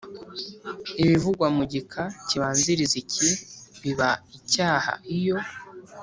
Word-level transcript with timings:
Ibivugwa 1.03 1.47
mu 1.57 1.63
gika 1.71 2.03
kibanziririza 2.27 2.95
iki 3.03 3.27
biba 3.81 4.09
icyaha 4.37 4.91
iyo 5.17 5.37